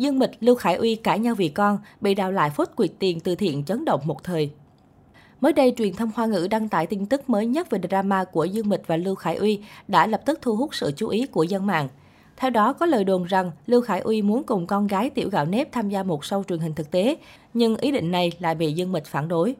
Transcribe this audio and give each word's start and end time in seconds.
Dương 0.00 0.18
Mịch, 0.18 0.30
Lưu 0.40 0.54
Khải 0.54 0.74
Uy 0.74 0.96
cãi 0.96 1.18
nhau 1.18 1.34
vì 1.34 1.48
con, 1.48 1.78
bị 2.00 2.14
đào 2.14 2.32
lại 2.32 2.50
phốt 2.50 2.68
quyệt 2.76 2.90
tiền 2.98 3.20
từ 3.20 3.34
thiện 3.34 3.64
chấn 3.64 3.84
động 3.84 4.00
một 4.04 4.24
thời. 4.24 4.50
Mới 5.40 5.52
đây, 5.52 5.74
truyền 5.76 5.94
thông 5.94 6.10
Hoa 6.14 6.26
ngữ 6.26 6.48
đăng 6.50 6.68
tải 6.68 6.86
tin 6.86 7.06
tức 7.06 7.30
mới 7.30 7.46
nhất 7.46 7.70
về 7.70 7.78
drama 7.88 8.24
của 8.24 8.44
Dương 8.44 8.68
Mịch 8.68 8.86
và 8.86 8.96
Lưu 8.96 9.14
Khải 9.14 9.36
Uy 9.36 9.60
đã 9.88 10.06
lập 10.06 10.22
tức 10.26 10.38
thu 10.42 10.56
hút 10.56 10.74
sự 10.74 10.92
chú 10.96 11.08
ý 11.08 11.26
của 11.26 11.42
dân 11.42 11.66
mạng. 11.66 11.88
Theo 12.36 12.50
đó, 12.50 12.72
có 12.72 12.86
lời 12.86 13.04
đồn 13.04 13.24
rằng 13.24 13.50
Lưu 13.66 13.80
Khải 13.80 14.00
Uy 14.00 14.22
muốn 14.22 14.44
cùng 14.44 14.66
con 14.66 14.86
gái 14.86 15.10
Tiểu 15.10 15.28
Gạo 15.30 15.46
Nếp 15.46 15.72
tham 15.72 15.88
gia 15.88 16.02
một 16.02 16.22
show 16.22 16.42
truyền 16.42 16.58
hình 16.58 16.74
thực 16.74 16.90
tế, 16.90 17.16
nhưng 17.54 17.76
ý 17.76 17.90
định 17.90 18.10
này 18.10 18.32
lại 18.38 18.54
bị 18.54 18.72
Dương 18.72 18.92
Mịch 18.92 19.06
phản 19.06 19.28
đối. 19.28 19.54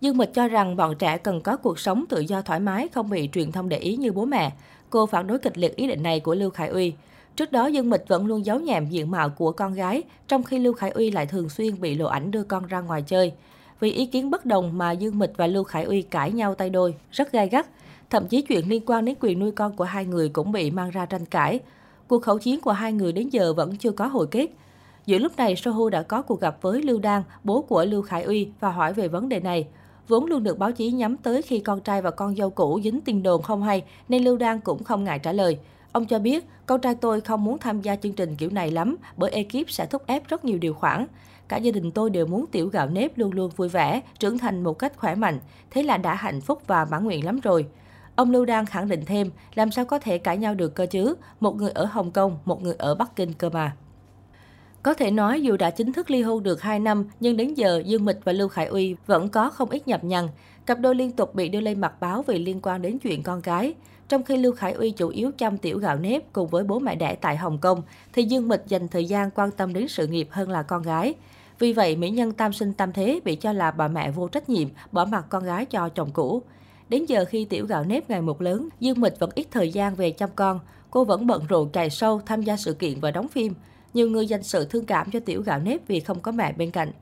Dương 0.00 0.16
Mịch 0.16 0.34
cho 0.34 0.48
rằng 0.48 0.76
bọn 0.76 0.94
trẻ 0.98 1.18
cần 1.18 1.40
có 1.40 1.56
cuộc 1.56 1.78
sống 1.78 2.04
tự 2.08 2.20
do 2.20 2.42
thoải 2.42 2.60
mái, 2.60 2.88
không 2.88 3.10
bị 3.10 3.28
truyền 3.32 3.52
thông 3.52 3.68
để 3.68 3.78
ý 3.78 3.96
như 3.96 4.12
bố 4.12 4.24
mẹ. 4.24 4.52
Cô 4.90 5.06
phản 5.06 5.26
đối 5.26 5.38
kịch 5.38 5.58
liệt 5.58 5.76
ý 5.76 5.86
định 5.86 6.02
này 6.02 6.20
của 6.20 6.34
Lưu 6.34 6.50
Khải 6.50 6.68
Uy. 6.68 6.92
Trước 7.36 7.52
đó, 7.52 7.66
Dương 7.66 7.90
Mịch 7.90 8.08
vẫn 8.08 8.26
luôn 8.26 8.46
giấu 8.46 8.60
nhẹm 8.60 8.86
diện 8.86 9.10
mạo 9.10 9.28
của 9.28 9.52
con 9.52 9.74
gái, 9.74 10.02
trong 10.28 10.42
khi 10.42 10.58
Lưu 10.58 10.72
Khải 10.72 10.90
Uy 10.90 11.10
lại 11.10 11.26
thường 11.26 11.48
xuyên 11.48 11.80
bị 11.80 11.94
lộ 11.94 12.06
ảnh 12.06 12.30
đưa 12.30 12.42
con 12.42 12.66
ra 12.66 12.80
ngoài 12.80 13.02
chơi. 13.02 13.32
Vì 13.80 13.92
ý 13.92 14.06
kiến 14.06 14.30
bất 14.30 14.46
đồng 14.46 14.78
mà 14.78 14.92
Dương 14.92 15.18
Mịch 15.18 15.32
và 15.36 15.46
Lưu 15.46 15.64
Khải 15.64 15.84
Uy 15.84 16.02
cãi 16.02 16.32
nhau 16.32 16.54
tay 16.54 16.70
đôi, 16.70 16.94
rất 17.12 17.32
gai 17.32 17.48
gắt. 17.48 17.66
Thậm 18.10 18.26
chí 18.26 18.42
chuyện 18.42 18.68
liên 18.68 18.82
quan 18.86 19.04
đến 19.04 19.14
quyền 19.20 19.38
nuôi 19.38 19.50
con 19.50 19.76
của 19.76 19.84
hai 19.84 20.04
người 20.04 20.28
cũng 20.28 20.52
bị 20.52 20.70
mang 20.70 20.90
ra 20.90 21.06
tranh 21.06 21.24
cãi. 21.26 21.60
Cuộc 22.08 22.22
khẩu 22.22 22.38
chiến 22.38 22.60
của 22.60 22.72
hai 22.72 22.92
người 22.92 23.12
đến 23.12 23.28
giờ 23.28 23.52
vẫn 23.52 23.76
chưa 23.76 23.90
có 23.90 24.06
hồi 24.06 24.26
kết. 24.30 24.46
Giữa 25.06 25.18
lúc 25.18 25.36
này, 25.36 25.56
Sohu 25.56 25.88
đã 25.88 26.02
có 26.02 26.22
cuộc 26.22 26.40
gặp 26.40 26.58
với 26.62 26.82
Lưu 26.82 26.98
Đan, 26.98 27.22
bố 27.44 27.62
của 27.62 27.84
Lưu 27.84 28.02
Khải 28.02 28.22
Uy 28.22 28.48
và 28.60 28.70
hỏi 28.70 28.92
về 28.92 29.08
vấn 29.08 29.28
đề 29.28 29.40
này. 29.40 29.66
Vốn 30.08 30.26
luôn 30.26 30.42
được 30.42 30.58
báo 30.58 30.72
chí 30.72 30.90
nhắm 30.90 31.16
tới 31.16 31.42
khi 31.42 31.58
con 31.58 31.80
trai 31.80 32.02
và 32.02 32.10
con 32.10 32.36
dâu 32.36 32.50
cũ 32.50 32.80
dính 32.84 33.00
tin 33.00 33.22
đồn 33.22 33.42
không 33.42 33.62
hay, 33.62 33.84
nên 34.08 34.24
Lưu 34.24 34.36
Đan 34.36 34.60
cũng 34.60 34.84
không 34.84 35.04
ngại 35.04 35.18
trả 35.18 35.32
lời. 35.32 35.58
Ông 35.96 36.06
cho 36.06 36.18
biết, 36.18 36.46
con 36.66 36.80
trai 36.80 36.94
tôi 36.94 37.20
không 37.20 37.44
muốn 37.44 37.58
tham 37.58 37.80
gia 37.80 37.96
chương 37.96 38.12
trình 38.12 38.36
kiểu 38.36 38.50
này 38.50 38.70
lắm, 38.70 38.96
bởi 39.16 39.30
ekip 39.30 39.70
sẽ 39.70 39.86
thúc 39.86 40.02
ép 40.06 40.28
rất 40.28 40.44
nhiều 40.44 40.58
điều 40.58 40.74
khoản. 40.74 41.06
Cả 41.48 41.56
gia 41.56 41.72
đình 41.72 41.90
tôi 41.90 42.10
đều 42.10 42.26
muốn 42.26 42.46
tiểu 42.46 42.68
gạo 42.68 42.88
nếp 42.88 43.18
luôn 43.18 43.32
luôn 43.32 43.50
vui 43.56 43.68
vẻ, 43.68 44.00
trưởng 44.18 44.38
thành 44.38 44.62
một 44.62 44.78
cách 44.78 44.92
khỏe 44.96 45.14
mạnh. 45.14 45.38
Thế 45.70 45.82
là 45.82 45.96
đã 45.96 46.14
hạnh 46.14 46.40
phúc 46.40 46.62
và 46.66 46.84
mãn 46.84 47.04
nguyện 47.04 47.24
lắm 47.24 47.40
rồi. 47.40 47.66
Ông 48.16 48.30
Lưu 48.30 48.44
Đan 48.44 48.66
khẳng 48.66 48.88
định 48.88 49.04
thêm, 49.06 49.30
làm 49.54 49.70
sao 49.70 49.84
có 49.84 49.98
thể 49.98 50.18
cãi 50.18 50.38
nhau 50.38 50.54
được 50.54 50.74
cơ 50.74 50.86
chứ? 50.86 51.14
Một 51.40 51.56
người 51.56 51.70
ở 51.70 51.84
Hồng 51.84 52.10
Kông, 52.10 52.38
một 52.44 52.62
người 52.62 52.74
ở 52.78 52.94
Bắc 52.94 53.16
Kinh 53.16 53.32
cơ 53.32 53.50
mà. 53.50 53.76
Có 54.86 54.94
thể 54.94 55.10
nói 55.10 55.42
dù 55.42 55.56
đã 55.56 55.70
chính 55.70 55.92
thức 55.92 56.10
ly 56.10 56.22
hôn 56.22 56.42
được 56.42 56.62
2 56.62 56.78
năm, 56.80 57.04
nhưng 57.20 57.36
đến 57.36 57.54
giờ 57.54 57.82
Dương 57.86 58.04
Mịch 58.04 58.18
và 58.24 58.32
Lưu 58.32 58.48
Khải 58.48 58.66
Uy 58.66 58.96
vẫn 59.06 59.28
có 59.28 59.50
không 59.50 59.70
ít 59.70 59.88
nhập 59.88 60.04
nhằn. 60.04 60.28
Cặp 60.66 60.80
đôi 60.80 60.94
liên 60.94 61.12
tục 61.12 61.34
bị 61.34 61.48
đưa 61.48 61.60
lên 61.60 61.80
mặt 61.80 62.00
báo 62.00 62.24
vì 62.26 62.38
liên 62.38 62.60
quan 62.62 62.82
đến 62.82 62.98
chuyện 62.98 63.22
con 63.22 63.40
cái. 63.40 63.74
Trong 64.08 64.22
khi 64.22 64.36
Lưu 64.36 64.52
Khải 64.52 64.72
Uy 64.72 64.90
chủ 64.90 65.08
yếu 65.08 65.30
chăm 65.38 65.58
tiểu 65.58 65.78
gạo 65.78 65.96
nếp 65.96 66.32
cùng 66.32 66.48
với 66.48 66.64
bố 66.64 66.78
mẹ 66.78 66.94
đẻ 66.94 67.14
tại 67.20 67.36
Hồng 67.36 67.58
Kông, 67.58 67.82
thì 68.12 68.22
Dương 68.22 68.48
Mịch 68.48 68.62
dành 68.66 68.88
thời 68.88 69.04
gian 69.04 69.30
quan 69.30 69.50
tâm 69.50 69.72
đến 69.72 69.88
sự 69.88 70.06
nghiệp 70.06 70.28
hơn 70.30 70.50
là 70.50 70.62
con 70.62 70.82
gái. 70.82 71.14
Vì 71.58 71.72
vậy, 71.72 71.96
mỹ 71.96 72.10
nhân 72.10 72.32
tam 72.32 72.52
sinh 72.52 72.72
tam 72.72 72.92
thế 72.92 73.20
bị 73.24 73.36
cho 73.36 73.52
là 73.52 73.70
bà 73.70 73.88
mẹ 73.88 74.10
vô 74.10 74.28
trách 74.28 74.48
nhiệm, 74.48 74.68
bỏ 74.92 75.04
mặt 75.04 75.26
con 75.28 75.44
gái 75.44 75.64
cho 75.64 75.88
chồng 75.88 76.10
cũ. 76.12 76.42
Đến 76.88 77.04
giờ 77.04 77.24
khi 77.28 77.44
tiểu 77.44 77.66
gạo 77.66 77.84
nếp 77.84 78.10
ngày 78.10 78.22
một 78.22 78.42
lớn, 78.42 78.68
Dương 78.80 79.00
Mịch 79.00 79.18
vẫn 79.18 79.30
ít 79.34 79.46
thời 79.50 79.70
gian 79.70 79.94
về 79.94 80.10
chăm 80.10 80.30
con. 80.36 80.60
Cô 80.90 81.04
vẫn 81.04 81.26
bận 81.26 81.46
rộn 81.48 81.70
chạy 81.72 81.90
sâu, 81.90 82.20
tham 82.26 82.42
gia 82.42 82.56
sự 82.56 82.74
kiện 82.74 83.00
và 83.00 83.10
đóng 83.10 83.28
phim. 83.28 83.54
Nhiều 83.96 84.08
người 84.08 84.26
dành 84.26 84.42
sự 84.42 84.64
thương 84.64 84.84
cảm 84.84 85.10
cho 85.10 85.20
tiểu 85.20 85.42
gạo 85.42 85.58
nếp 85.58 85.88
vì 85.88 86.00
không 86.00 86.20
có 86.20 86.32
mẹ 86.32 86.52
bên 86.52 86.70
cạnh. 86.70 86.92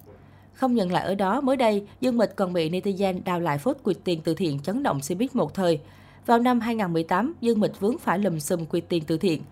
Không 0.52 0.74
nhận 0.74 0.92
lại 0.92 1.04
ở 1.04 1.14
đó, 1.14 1.40
mới 1.40 1.56
đây, 1.56 1.86
Dương 2.00 2.16
Mịch 2.16 2.36
còn 2.36 2.52
bị 2.52 2.70
netizen 2.70 3.20
đào 3.24 3.40
lại 3.40 3.58
phốt 3.58 3.76
quyệt 3.82 3.96
tiền 4.04 4.20
từ 4.24 4.34
thiện 4.34 4.60
chấn 4.60 4.82
động 4.82 4.98
showbiz 4.98 5.28
một 5.32 5.54
thời. 5.54 5.80
Vào 6.26 6.38
năm 6.38 6.60
2018, 6.60 7.34
Dương 7.40 7.60
Mịch 7.60 7.80
vướng 7.80 7.98
phải 7.98 8.18
lùm 8.18 8.38
xùm 8.38 8.64
quyệt 8.64 8.84
tiền 8.88 9.02
từ 9.06 9.18
thiện. 9.18 9.42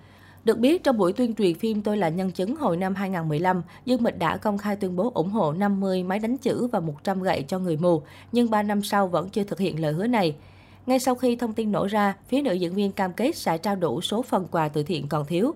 Được 0.45 0.59
biết, 0.59 0.85
trong 0.85 0.99
buổi 0.99 1.13
tuyên 1.13 1.35
truyền 1.35 1.55
phim 1.55 1.83
Tôi 1.83 1.97
là 1.97 2.09
nhân 2.09 2.31
chứng 2.31 2.57
hồi 2.57 2.77
năm 2.77 2.95
2015, 2.95 3.63
Dương 3.85 4.03
Mịch 4.03 4.19
đã 4.19 4.37
công 4.37 4.59
khai 4.59 4.77
tuyên 4.77 4.97
bố 4.97 5.11
ủng 5.15 5.31
hộ 5.31 5.53
50 5.53 6.03
máy 6.03 6.19
đánh 6.19 6.37
chữ 6.37 6.67
và 6.67 6.81
100 6.81 7.23
gậy 7.23 7.45
cho 7.49 7.59
người 7.59 7.77
mù, 7.77 8.03
nhưng 8.33 8.51
3 8.51 8.63
năm 8.63 8.83
sau 8.83 9.09
vẫn 9.09 9.29
chưa 9.29 9.45
thực 9.45 9.59
hiện 9.59 9.81
lời 9.81 9.93
hứa 9.93 10.07
này. 10.07 10.35
Ngay 10.87 10.99
sau 10.99 11.15
khi 11.15 11.37
thông 11.37 11.53
tin 11.53 11.73
nổ 11.73 11.87
ra, 11.87 12.15
phía 12.29 12.43
nữ 12.43 12.53
diễn 12.53 12.75
viên 12.75 12.93
cam 12.93 13.13
kết 13.13 13.37
sẽ 13.37 13.59
trao 13.59 13.77
đủ 13.77 14.01
số 14.01 14.23
phần 14.23 14.47
quà 14.51 14.69
từ 14.69 14.83
thiện 14.83 15.09
còn 15.09 15.27
thiếu. 15.27 15.55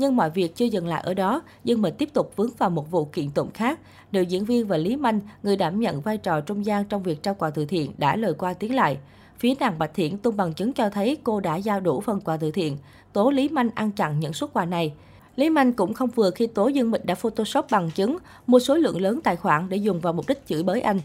Nhưng 0.00 0.16
mọi 0.16 0.30
việc 0.30 0.56
chưa 0.56 0.64
dừng 0.64 0.86
lại 0.86 1.02
ở 1.06 1.14
đó, 1.14 1.42
Dương 1.64 1.82
Mịch 1.82 1.98
tiếp 1.98 2.08
tục 2.12 2.32
vướng 2.36 2.50
vào 2.58 2.70
một 2.70 2.90
vụ 2.90 3.04
kiện 3.04 3.30
tụng 3.30 3.50
khác. 3.54 3.80
Nữ 4.12 4.20
diễn 4.20 4.44
viên 4.44 4.66
và 4.66 4.76
Lý 4.76 4.96
Manh, 4.96 5.20
người 5.42 5.56
đảm 5.56 5.80
nhận 5.80 6.00
vai 6.00 6.18
trò 6.18 6.40
trung 6.40 6.64
gian 6.64 6.84
trong 6.84 7.02
việc 7.02 7.22
trao 7.22 7.34
quà 7.34 7.50
từ 7.50 7.64
thiện, 7.64 7.92
đã 7.98 8.16
lời 8.16 8.34
qua 8.34 8.54
tiếng 8.54 8.74
lại. 8.74 8.98
Phía 9.38 9.54
nàng 9.60 9.78
Bạch 9.78 9.94
Thiển 9.94 10.18
tung 10.18 10.36
bằng 10.36 10.54
chứng 10.54 10.72
cho 10.72 10.90
thấy 10.90 11.16
cô 11.24 11.40
đã 11.40 11.56
giao 11.56 11.80
đủ 11.80 12.00
phần 12.00 12.20
quà 12.20 12.36
từ 12.36 12.50
thiện, 12.50 12.76
tố 13.12 13.30
Lý 13.30 13.48
Manh 13.48 13.70
ăn 13.74 13.90
chặn 13.90 14.20
những 14.20 14.32
suất 14.32 14.50
quà 14.52 14.64
này. 14.64 14.92
Lý 15.36 15.50
Manh 15.50 15.72
cũng 15.72 15.94
không 15.94 16.10
vừa 16.10 16.30
khi 16.30 16.46
tố 16.46 16.68
Dương 16.68 16.90
Mịch 16.90 17.04
đã 17.04 17.14
photoshop 17.14 17.66
bằng 17.70 17.90
chứng, 17.90 18.18
mua 18.46 18.58
số 18.58 18.76
lượng 18.76 19.00
lớn 19.00 19.20
tài 19.24 19.36
khoản 19.36 19.68
để 19.68 19.76
dùng 19.76 20.00
vào 20.00 20.12
mục 20.12 20.28
đích 20.28 20.46
chửi 20.46 20.62
bới 20.62 20.80
anh. 20.80 21.00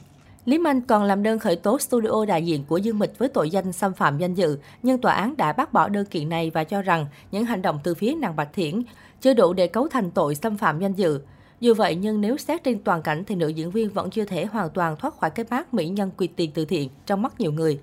Lý 0.46 0.58
Minh 0.58 0.82
còn 0.82 1.04
làm 1.04 1.24
đơn 1.24 1.40
khởi 1.40 1.56
tố 1.56 1.80
studio 1.80 2.26
đại 2.28 2.46
diện 2.46 2.64
của 2.68 2.78
Dương 2.78 3.00
Mịch 3.00 3.18
với 3.18 3.30
tội 3.30 3.50
danh 3.50 3.74
xâm 3.74 3.94
phạm 3.94 4.18
danh 4.18 4.34
dự, 4.34 4.58
nhưng 4.84 5.02
tòa 5.02 5.14
án 5.14 5.38
đã 5.38 5.54
bác 5.54 5.74
bỏ 5.74 5.90
đơn 5.90 6.06
kiện 6.06 6.30
này 6.30 6.50
và 6.50 6.64
cho 6.64 6.82
rằng 6.82 7.06
những 7.32 7.46
hành 7.46 7.62
động 7.62 7.80
từ 7.84 7.96
phía 7.96 8.16
nàng 8.16 8.36
Bạch 8.36 8.54
Thiển 8.54 8.84
chưa 9.22 9.34
đủ 9.34 9.54
để 9.54 9.68
cấu 9.68 9.88
thành 9.88 10.12
tội 10.12 10.36
xâm 10.36 10.58
phạm 10.58 10.80
danh 10.80 10.94
dự. 10.94 11.20
Dù 11.60 11.74
vậy, 11.74 11.96
nhưng 11.96 12.22
nếu 12.22 12.38
xét 12.38 12.64
trên 12.64 12.80
toàn 12.80 13.02
cảnh 13.02 13.24
thì 13.28 13.36
nữ 13.36 13.48
diễn 13.48 13.72
viên 13.72 13.90
vẫn 13.90 14.10
chưa 14.10 14.26
thể 14.26 14.46
hoàn 14.46 14.70
toàn 14.70 14.96
thoát 14.96 15.18
khỏi 15.20 15.30
cái 15.30 15.46
mác 15.50 15.74
mỹ 15.74 15.88
nhân 15.88 16.12
quyệt 16.18 16.30
tiền 16.36 16.52
từ 16.54 16.66
thiện 16.66 16.90
trong 17.06 17.22
mắt 17.22 17.40
nhiều 17.40 17.52
người. 17.52 17.80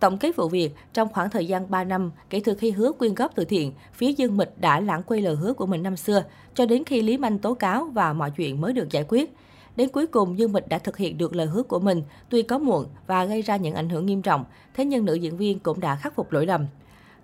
Tổng 0.00 0.18
kết 0.18 0.36
vụ 0.36 0.48
việc, 0.48 0.74
trong 0.92 1.08
khoảng 1.08 1.30
thời 1.30 1.46
gian 1.46 1.70
3 1.70 1.84
năm 1.84 2.10
kể 2.30 2.40
từ 2.44 2.54
khi 2.54 2.70
hứa 2.70 2.92
quyên 2.92 3.14
góp 3.14 3.34
từ 3.34 3.44
thiện, 3.44 3.72
phía 3.92 4.12
Dương 4.12 4.36
Mịch 4.36 4.60
đã 4.60 4.80
lãng 4.80 5.02
quên 5.02 5.24
lời 5.24 5.36
hứa 5.36 5.52
của 5.52 5.66
mình 5.66 5.82
năm 5.82 5.96
xưa, 5.96 6.24
cho 6.54 6.66
đến 6.66 6.84
khi 6.84 7.02
Lý 7.02 7.18
Manh 7.18 7.38
tố 7.38 7.54
cáo 7.54 7.84
và 7.84 8.12
mọi 8.12 8.30
chuyện 8.30 8.60
mới 8.60 8.72
được 8.72 8.90
giải 8.90 9.04
quyết. 9.08 9.34
Đến 9.78 9.88
cuối 9.88 10.06
cùng, 10.06 10.38
Dương 10.38 10.52
Mịch 10.52 10.68
đã 10.68 10.78
thực 10.78 10.96
hiện 10.96 11.18
được 11.18 11.36
lời 11.36 11.46
hứa 11.46 11.62
của 11.62 11.78
mình, 11.78 12.02
tuy 12.28 12.42
có 12.42 12.58
muộn 12.58 12.86
và 13.06 13.24
gây 13.24 13.42
ra 13.42 13.56
những 13.56 13.74
ảnh 13.74 13.88
hưởng 13.88 14.06
nghiêm 14.06 14.22
trọng, 14.22 14.44
thế 14.74 14.84
nhưng 14.84 15.04
nữ 15.04 15.14
diễn 15.14 15.36
viên 15.36 15.58
cũng 15.58 15.80
đã 15.80 15.96
khắc 15.96 16.14
phục 16.14 16.32
lỗi 16.32 16.46
lầm. 16.46 16.66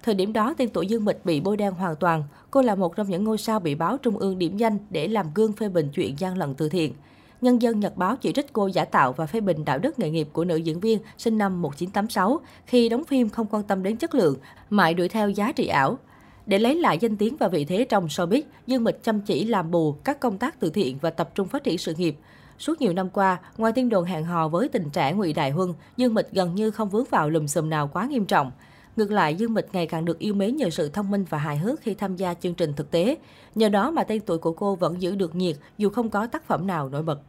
Thời 0.02 0.14
điểm 0.14 0.32
đó, 0.32 0.54
tên 0.58 0.68
tuổi 0.68 0.86
Dương 0.86 1.04
Mịch 1.04 1.24
bị 1.24 1.40
bôi 1.40 1.56
đen 1.56 1.72
hoàn 1.72 1.96
toàn. 1.96 2.24
Cô 2.50 2.62
là 2.62 2.74
một 2.74 2.96
trong 2.96 3.10
những 3.10 3.24
ngôi 3.24 3.38
sao 3.38 3.60
bị 3.60 3.74
báo 3.74 3.98
Trung 3.98 4.18
ương 4.18 4.38
điểm 4.38 4.56
danh 4.56 4.78
để 4.90 5.08
làm 5.08 5.26
gương 5.34 5.52
phê 5.52 5.68
bình 5.68 5.88
chuyện 5.94 6.14
gian 6.18 6.38
lận 6.38 6.54
từ 6.54 6.68
thiện. 6.68 6.92
Nhân 7.40 7.62
dân 7.62 7.80
Nhật 7.80 7.96
Báo 7.96 8.16
chỉ 8.16 8.32
trích 8.32 8.52
cô 8.52 8.66
giả 8.66 8.84
tạo 8.84 9.12
và 9.12 9.26
phê 9.26 9.40
bình 9.40 9.64
đạo 9.64 9.78
đức 9.78 9.98
nghề 9.98 10.10
nghiệp 10.10 10.28
của 10.32 10.44
nữ 10.44 10.56
diễn 10.56 10.80
viên 10.80 10.98
sinh 11.18 11.38
năm 11.38 11.62
1986 11.62 12.40
khi 12.66 12.88
đóng 12.88 13.04
phim 13.04 13.28
không 13.28 13.46
quan 13.50 13.62
tâm 13.62 13.82
đến 13.82 13.96
chất 13.96 14.14
lượng, 14.14 14.36
mãi 14.70 14.94
đuổi 14.94 15.08
theo 15.08 15.30
giá 15.30 15.52
trị 15.52 15.66
ảo. 15.66 15.98
Để 16.46 16.58
lấy 16.58 16.74
lại 16.74 16.98
danh 17.00 17.16
tiếng 17.16 17.36
và 17.36 17.48
vị 17.48 17.64
thế 17.64 17.86
trong 17.88 18.06
showbiz, 18.06 18.42
Dương 18.66 18.84
Mịch 18.84 19.02
chăm 19.02 19.20
chỉ 19.20 19.44
làm 19.44 19.70
bù 19.70 19.92
các 19.92 20.20
công 20.20 20.38
tác 20.38 20.60
từ 20.60 20.70
thiện 20.70 20.98
và 21.00 21.10
tập 21.10 21.30
trung 21.34 21.48
phát 21.48 21.64
triển 21.64 21.78
sự 21.78 21.94
nghiệp. 21.94 22.16
Suốt 22.58 22.80
nhiều 22.80 22.92
năm 22.92 23.10
qua, 23.10 23.38
ngoài 23.56 23.72
tin 23.72 23.88
đồn 23.88 24.04
hẹn 24.04 24.24
hò 24.24 24.48
với 24.48 24.68
tình 24.68 24.90
trẻ 24.90 25.12
Ngụy 25.12 25.32
Đại 25.32 25.50
Huân, 25.50 25.74
Dương 25.96 26.14
Mịch 26.14 26.32
gần 26.32 26.54
như 26.54 26.70
không 26.70 26.88
vướng 26.88 27.04
vào 27.10 27.30
lùm 27.30 27.46
xùm 27.46 27.70
nào 27.70 27.90
quá 27.92 28.06
nghiêm 28.06 28.24
trọng. 28.24 28.50
Ngược 28.96 29.10
lại, 29.10 29.34
Dương 29.34 29.54
Mịch 29.54 29.68
ngày 29.72 29.86
càng 29.86 30.04
được 30.04 30.18
yêu 30.18 30.34
mến 30.34 30.56
nhờ 30.56 30.70
sự 30.70 30.88
thông 30.88 31.10
minh 31.10 31.24
và 31.30 31.38
hài 31.38 31.58
hước 31.58 31.80
khi 31.80 31.94
tham 31.94 32.16
gia 32.16 32.34
chương 32.34 32.54
trình 32.54 32.72
thực 32.72 32.90
tế. 32.90 33.16
Nhờ 33.54 33.68
đó 33.68 33.90
mà 33.90 34.04
tên 34.04 34.20
tuổi 34.20 34.38
của 34.38 34.52
cô 34.52 34.74
vẫn 34.74 35.02
giữ 35.02 35.14
được 35.14 35.34
nhiệt 35.34 35.56
dù 35.78 35.90
không 35.90 36.10
có 36.10 36.26
tác 36.26 36.44
phẩm 36.46 36.66
nào 36.66 36.88
nổi 36.88 37.02
bật. 37.02 37.20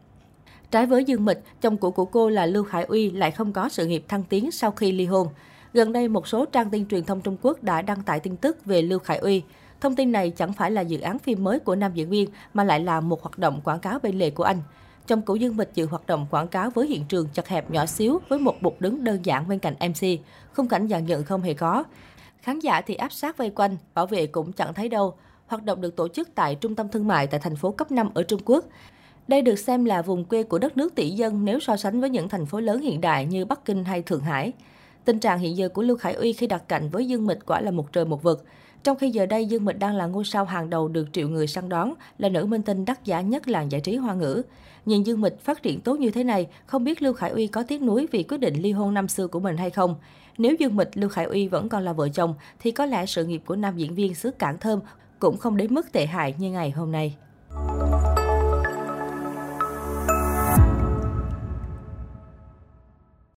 Trái 0.71 0.85
với 0.85 1.03
Dương 1.03 1.25
Mịch, 1.25 1.43
chồng 1.61 1.77
cũ 1.77 1.91
của 1.91 2.05
cô 2.05 2.29
là 2.29 2.45
Lưu 2.45 2.63
Khải 2.63 2.83
Uy 2.83 3.11
lại 3.11 3.31
không 3.31 3.53
có 3.53 3.69
sự 3.69 3.87
nghiệp 3.87 4.03
thăng 4.07 4.23
tiến 4.23 4.51
sau 4.51 4.71
khi 4.71 4.91
ly 4.91 5.05
hôn. 5.05 5.27
Gần 5.73 5.93
đây, 5.93 6.07
một 6.07 6.27
số 6.27 6.45
trang 6.45 6.69
tin 6.69 6.87
truyền 6.87 7.03
thông 7.03 7.21
Trung 7.21 7.37
Quốc 7.41 7.63
đã 7.63 7.81
đăng 7.81 8.03
tải 8.03 8.19
tin 8.19 8.37
tức 8.37 8.65
về 8.65 8.81
Lưu 8.81 8.99
Khải 8.99 9.17
Uy. 9.17 9.41
Thông 9.81 9.95
tin 9.95 10.11
này 10.11 10.29
chẳng 10.29 10.53
phải 10.53 10.71
là 10.71 10.81
dự 10.81 10.99
án 10.99 11.19
phim 11.19 11.43
mới 11.43 11.59
của 11.59 11.75
nam 11.75 11.91
diễn 11.93 12.09
viên, 12.09 12.29
mà 12.53 12.63
lại 12.63 12.79
là 12.79 12.99
một 12.99 13.21
hoạt 13.21 13.37
động 13.37 13.61
quảng 13.63 13.79
cáo 13.79 13.99
bên 13.99 14.19
lề 14.19 14.29
của 14.29 14.43
anh. 14.43 14.57
Chồng 15.07 15.21
cũ 15.21 15.35
Dương 15.35 15.57
Mịch 15.57 15.69
dự 15.75 15.85
hoạt 15.85 16.07
động 16.07 16.27
quảng 16.31 16.47
cáo 16.47 16.69
với 16.69 16.87
hiện 16.87 17.05
trường 17.09 17.27
chật 17.33 17.47
hẹp 17.47 17.71
nhỏ 17.71 17.85
xíu 17.85 18.19
với 18.29 18.39
một 18.39 18.61
bục 18.61 18.81
đứng 18.81 19.03
đơn 19.03 19.19
giản 19.25 19.47
bên 19.47 19.59
cạnh 19.59 19.75
MC. 19.79 20.07
Khung 20.53 20.67
cảnh 20.67 20.87
dàn 20.87 21.05
dựng 21.05 21.23
không 21.23 21.41
hề 21.41 21.53
có. 21.53 21.83
Khán 22.41 22.59
giả 22.59 22.81
thì 22.81 22.95
áp 22.95 23.11
sát 23.11 23.37
vây 23.37 23.49
quanh, 23.49 23.77
bảo 23.93 24.07
vệ 24.07 24.27
cũng 24.27 24.51
chẳng 24.51 24.73
thấy 24.73 24.89
đâu. 24.89 25.13
Hoạt 25.47 25.63
động 25.63 25.81
được 25.81 25.95
tổ 25.95 26.07
chức 26.07 26.29
tại 26.35 26.55
trung 26.55 26.75
tâm 26.75 26.89
thương 26.89 27.07
mại 27.07 27.27
tại 27.27 27.39
thành 27.39 27.55
phố 27.55 27.71
cấp 27.71 27.91
5 27.91 28.11
ở 28.13 28.23
Trung 28.23 28.41
Quốc. 28.45 28.65
Đây 29.27 29.41
được 29.41 29.55
xem 29.55 29.85
là 29.85 30.01
vùng 30.01 30.25
quê 30.25 30.43
của 30.43 30.59
đất 30.59 30.77
nước 30.77 30.95
tỷ 30.95 31.09
dân 31.09 31.45
nếu 31.45 31.59
so 31.59 31.77
sánh 31.77 32.01
với 32.01 32.09
những 32.09 32.29
thành 32.29 32.45
phố 32.45 32.59
lớn 32.59 32.81
hiện 32.81 33.01
đại 33.01 33.25
như 33.25 33.45
Bắc 33.45 33.65
Kinh 33.65 33.83
hay 33.83 34.01
Thượng 34.01 34.21
Hải. 34.21 34.51
Tình 35.05 35.19
trạng 35.19 35.39
hiện 35.39 35.57
giờ 35.57 35.69
của 35.69 35.81
Lưu 35.81 35.97
Khải 35.97 36.13
Uy 36.13 36.33
khi 36.33 36.47
đặt 36.47 36.63
cạnh 36.67 36.89
với 36.89 37.07
Dương 37.07 37.25
Mịch 37.25 37.45
quả 37.45 37.61
là 37.61 37.71
một 37.71 37.93
trời 37.93 38.05
một 38.05 38.23
vực. 38.23 38.45
Trong 38.83 38.97
khi 38.97 39.09
giờ 39.09 39.25
đây 39.25 39.45
Dương 39.45 39.65
Mịch 39.65 39.79
đang 39.79 39.95
là 39.95 40.05
ngôi 40.05 40.25
sao 40.25 40.45
hàng 40.45 40.69
đầu 40.69 40.87
được 40.87 41.07
triệu 41.13 41.29
người 41.29 41.47
săn 41.47 41.69
đón, 41.69 41.93
là 42.17 42.29
nữ 42.29 42.45
minh 42.45 42.61
tinh 42.61 42.85
đắt 42.85 43.05
giá 43.05 43.21
nhất 43.21 43.47
làng 43.47 43.71
giải 43.71 43.81
trí 43.81 43.95
hoa 43.95 44.13
ngữ. 44.13 44.41
Nhìn 44.85 45.03
Dương 45.03 45.21
Mịch 45.21 45.41
phát 45.41 45.63
triển 45.63 45.81
tốt 45.81 45.99
như 45.99 46.11
thế 46.11 46.23
này, 46.23 46.47
không 46.65 46.83
biết 46.83 47.01
Lưu 47.01 47.13
Khải 47.13 47.29
Uy 47.29 47.47
có 47.47 47.63
tiếc 47.63 47.81
nuối 47.81 48.07
vì 48.11 48.23
quyết 48.23 48.37
định 48.37 48.61
ly 48.61 48.71
hôn 48.71 48.93
năm 48.93 49.07
xưa 49.07 49.27
của 49.27 49.39
mình 49.39 49.57
hay 49.57 49.69
không? 49.69 49.95
Nếu 50.37 50.55
Dương 50.59 50.75
Mịch, 50.75 50.89
Lưu 50.93 51.09
Khải 51.09 51.25
Uy 51.25 51.47
vẫn 51.47 51.69
còn 51.69 51.83
là 51.83 51.93
vợ 51.93 52.09
chồng, 52.09 52.33
thì 52.59 52.71
có 52.71 52.85
lẽ 52.85 53.05
sự 53.05 53.25
nghiệp 53.25 53.41
của 53.45 53.55
nam 53.55 53.77
diễn 53.77 53.95
viên 53.95 54.15
xứ 54.15 54.31
Cảng 54.31 54.57
Thơm 54.57 54.79
cũng 55.19 55.37
không 55.37 55.57
đến 55.57 55.73
mức 55.73 55.91
tệ 55.91 56.05
hại 56.05 56.35
như 56.37 56.51
ngày 56.51 56.71
hôm 56.71 56.91
nay. 56.91 57.15